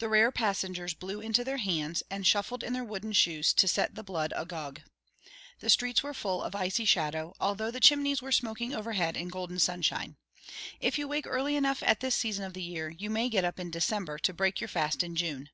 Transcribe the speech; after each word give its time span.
The 0.00 0.08
rare 0.08 0.32
passengers 0.32 0.92
blew 0.92 1.20
into 1.20 1.44
their 1.44 1.58
hands, 1.58 2.02
and 2.10 2.26
shuffled 2.26 2.64
in 2.64 2.72
their 2.72 2.82
wooden 2.82 3.12
shoes 3.12 3.52
to 3.52 3.68
set 3.68 3.94
the 3.94 4.02
blood 4.02 4.32
agog. 4.34 4.80
The 5.60 5.70
streets 5.70 6.02
were 6.02 6.14
full 6.14 6.42
of 6.42 6.56
icy 6.56 6.84
shadow, 6.84 7.36
although 7.38 7.70
the 7.70 7.78
chimneys 7.78 8.20
were 8.20 8.32
smoking 8.32 8.74
overhead 8.74 9.16
in 9.16 9.28
golden 9.28 9.60
sunshine. 9.60 10.16
If 10.80 10.98
you 10.98 11.06
wake 11.06 11.28
early 11.28 11.54
enough 11.54 11.80
at 11.84 12.00
this 12.00 12.16
season 12.16 12.44
of 12.44 12.54
the 12.54 12.60
year, 12.62 12.88
you 12.90 13.08
may 13.08 13.28
get 13.28 13.44
up 13.44 13.60
in 13.60 13.70
December 13.70 14.18
to 14.18 14.34
break 14.34 14.60
your 14.60 14.66
fast 14.66 15.04
in 15.04 15.14
June. 15.14 15.48